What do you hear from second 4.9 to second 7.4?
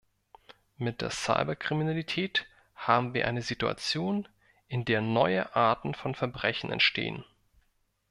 neue Arten von Verbrechen entstehen.